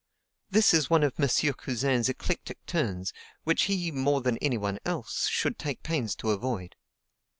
[0.49, 1.53] This is one of M.
[1.53, 3.13] Cousin's eclectic turns,
[3.43, 6.75] which he, more than any one else, should take pains to avoid.